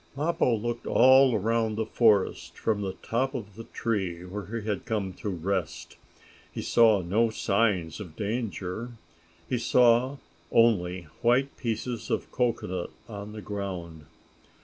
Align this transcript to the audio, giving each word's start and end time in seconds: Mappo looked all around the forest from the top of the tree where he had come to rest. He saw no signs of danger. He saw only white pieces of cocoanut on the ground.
Mappo 0.17 0.55
looked 0.57 0.87
all 0.87 1.35
around 1.35 1.75
the 1.75 1.85
forest 1.85 2.57
from 2.57 2.81
the 2.81 2.93
top 3.03 3.35
of 3.35 3.53
the 3.55 3.65
tree 3.65 4.25
where 4.25 4.47
he 4.47 4.67
had 4.67 4.83
come 4.85 5.13
to 5.13 5.29
rest. 5.29 5.95
He 6.51 6.63
saw 6.63 7.03
no 7.03 7.29
signs 7.29 7.99
of 7.99 8.15
danger. 8.15 8.93
He 9.47 9.59
saw 9.59 10.17
only 10.51 11.03
white 11.21 11.55
pieces 11.55 12.09
of 12.09 12.31
cocoanut 12.31 12.89
on 13.07 13.33
the 13.33 13.43
ground. 13.43 14.07